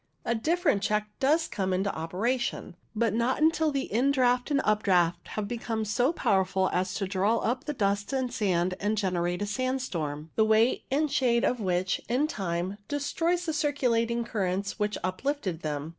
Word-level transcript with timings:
A 0.25 0.33
different 0.33 0.81
check 0.81 1.09
does 1.19 1.47
come 1.47 1.73
into 1.73 1.93
operation, 1.95 2.75
but 2.95 3.13
not 3.13 3.39
until 3.39 3.69
the 3.71 3.87
indraught 3.93 4.49
and 4.49 4.59
updraught 4.65 5.13
have 5.25 5.47
become 5.47 5.85
so 5.85 6.11
powerful 6.11 6.71
as 6.73 6.95
to 6.95 7.05
draw 7.05 7.37
up 7.37 7.65
the 7.65 7.73
dust 7.73 8.11
and 8.11 8.33
sand 8.33 8.73
and 8.79 8.97
generate 8.97 9.43
a 9.43 9.45
sandstorm, 9.45 10.31
the 10.35 10.43
weight 10.43 10.85
and 10.89 11.11
shade 11.11 11.43
of 11.45 11.59
1 11.59 11.65
1 11.67 11.75
8 11.75 11.77
CUMULO 11.77 11.77
NIMBUS 11.77 11.97
which, 11.99 12.05
in 12.09 12.27
time, 12.27 12.77
destroys 12.87 13.45
the 13.45 13.53
circulating 13.53 14.23
currents 14.25 14.79
which 14.79 14.97
uplifted 15.03 15.61
them. 15.61 15.89